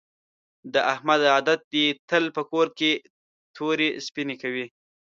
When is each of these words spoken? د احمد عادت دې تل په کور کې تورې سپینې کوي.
د 0.73 0.75
احمد 0.93 1.21
عادت 1.33 1.59
دې 1.73 1.85
تل 2.09 2.23
په 2.35 2.41
کور 2.51 2.67
کې 2.79 2.91
تورې 3.55 3.89
سپینې 4.05 4.35
کوي. 4.41 4.65